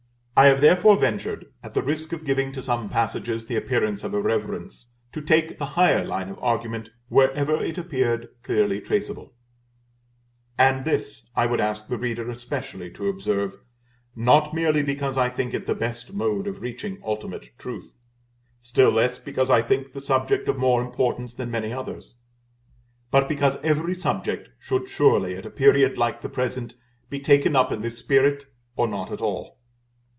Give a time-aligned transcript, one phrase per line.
[0.33, 4.15] I have therefore ventured, at the risk of giving to some passages the appearance of
[4.15, 9.35] irreverence, to take the higher line of argument wherever it appeared clearly traceable:
[10.57, 13.57] and this, I would ask the reader especially to observe,
[14.15, 17.99] not merely because I think it the best mode of reaching ultimate truth,
[18.63, 22.15] still less because I think the subject of more importance than many others;
[23.11, 26.73] but because every subject should surely, at a period like the present,
[27.11, 28.45] be taken up in this spirit,
[28.75, 29.59] or not at all.